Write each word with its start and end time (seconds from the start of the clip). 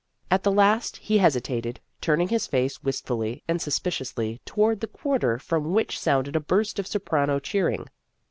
At 0.31 0.41
the 0.41 0.51
last 0.51 0.97
he 0.97 1.19
hesitated, 1.19 1.79
turning 2.01 2.29
his 2.29 2.47
face 2.47 2.81
wistfully 2.81 3.43
and 3.47 3.59
suspi 3.59 3.99
ciously 3.99 4.39
toward 4.45 4.79
the 4.79 4.87
quarter 4.87 5.37
from 5.37 5.73
which 5.73 5.99
sounded 5.99 6.35
a 6.35 6.39
burst 6.39 6.79
of 6.79 6.87
soprano 6.87 7.37
cheering. 7.37 7.85